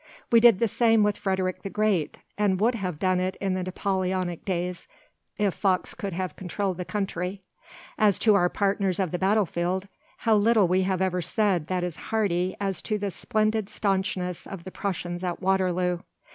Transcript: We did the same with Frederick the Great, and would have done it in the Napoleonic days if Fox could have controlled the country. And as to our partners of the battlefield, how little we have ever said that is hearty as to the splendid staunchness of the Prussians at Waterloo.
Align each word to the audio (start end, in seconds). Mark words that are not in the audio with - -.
We 0.31 0.39
did 0.39 0.57
the 0.57 0.67
same 0.67 1.03
with 1.03 1.15
Frederick 1.15 1.61
the 1.61 1.69
Great, 1.69 2.17
and 2.35 2.59
would 2.59 2.73
have 2.73 2.97
done 2.97 3.19
it 3.19 3.35
in 3.39 3.53
the 3.53 3.61
Napoleonic 3.61 4.43
days 4.43 4.87
if 5.37 5.53
Fox 5.53 5.93
could 5.93 6.11
have 6.13 6.35
controlled 6.35 6.77
the 6.77 6.85
country. 6.85 7.43
And 7.99 8.07
as 8.07 8.17
to 8.17 8.33
our 8.33 8.49
partners 8.49 8.99
of 8.99 9.11
the 9.11 9.19
battlefield, 9.19 9.87
how 10.17 10.33
little 10.37 10.67
we 10.67 10.81
have 10.81 11.03
ever 11.03 11.21
said 11.21 11.67
that 11.67 11.83
is 11.83 11.97
hearty 12.09 12.55
as 12.59 12.81
to 12.81 12.97
the 12.97 13.11
splendid 13.11 13.69
staunchness 13.69 14.47
of 14.47 14.63
the 14.63 14.71
Prussians 14.71 15.23
at 15.23 15.39
Waterloo. 15.39 15.99